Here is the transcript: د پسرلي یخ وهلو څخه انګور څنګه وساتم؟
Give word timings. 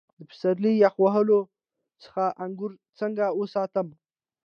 د 0.17 0.19
پسرلي 0.29 0.73
یخ 0.83 0.93
وهلو 1.03 1.39
څخه 2.03 2.25
انګور 2.43 2.71
څنګه 2.99 3.25
وساتم؟ 3.39 3.87